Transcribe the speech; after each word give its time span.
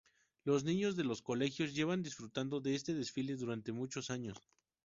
Los 0.45 0.63
niños 0.63 0.95
de 0.95 1.03
los 1.03 1.21
colegios 1.21 1.75
llevan 1.75 2.01
disfrutando 2.01 2.59
de 2.59 2.73
este 2.73 2.95
desfile 2.95 3.35
durante 3.35 3.71
muchos 3.71 4.09
años. 4.09 4.35